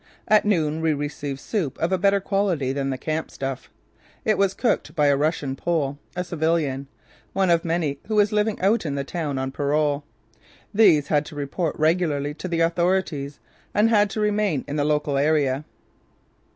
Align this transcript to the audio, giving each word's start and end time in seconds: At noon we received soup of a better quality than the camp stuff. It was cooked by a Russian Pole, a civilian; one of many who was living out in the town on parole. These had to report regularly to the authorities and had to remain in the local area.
At 0.27 0.45
noon 0.45 0.81
we 0.81 0.93
received 0.93 1.39
soup 1.39 1.77
of 1.77 1.91
a 1.91 1.97
better 1.99 2.19
quality 2.19 2.73
than 2.73 2.89
the 2.89 2.97
camp 2.97 3.29
stuff. 3.29 3.69
It 4.25 4.35
was 4.35 4.55
cooked 4.55 4.95
by 4.95 5.05
a 5.05 5.15
Russian 5.15 5.55
Pole, 5.55 5.99
a 6.15 6.23
civilian; 6.23 6.87
one 7.33 7.51
of 7.51 7.63
many 7.63 7.99
who 8.07 8.15
was 8.15 8.31
living 8.31 8.59
out 8.61 8.83
in 8.83 8.95
the 8.95 9.03
town 9.03 9.37
on 9.37 9.51
parole. 9.51 10.03
These 10.73 11.09
had 11.09 11.23
to 11.27 11.35
report 11.35 11.77
regularly 11.77 12.33
to 12.33 12.47
the 12.47 12.61
authorities 12.61 13.37
and 13.75 13.91
had 13.91 14.09
to 14.09 14.19
remain 14.19 14.65
in 14.67 14.75
the 14.75 14.85
local 14.85 15.19
area. 15.19 15.65